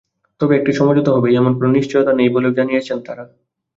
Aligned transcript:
তবে 0.41 0.53
একটি 0.55 0.71
সমঝোতা 0.77 1.11
হবেই—এমন 1.13 1.51
কোনো 1.57 1.69
নিশ্চয়তা 1.77 2.11
নেই 2.15 2.29
বলেও 2.35 2.55
জানিয়ে 2.57 2.75
দিয়েছেন 2.75 2.99
তাঁরা। 3.05 3.23